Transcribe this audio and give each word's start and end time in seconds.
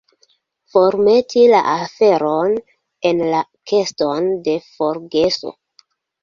Formeti 0.75 1.43
la 1.51 1.59
aferon 1.73 2.55
en 3.11 3.21
la 3.35 3.43
keston 3.73 4.27
de 4.49 4.57
forgeso. 4.71 5.55